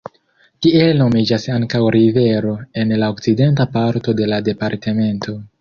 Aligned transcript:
Tiel 0.65 0.87
nomiĝas 1.01 1.45
ankaŭ 1.57 1.81
rivero 1.97 2.55
en 2.85 2.97
la 3.03 3.13
okcidenta 3.17 3.71
parto 3.77 4.19
de 4.23 4.31
la 4.35 4.45
departemento. 4.53 5.41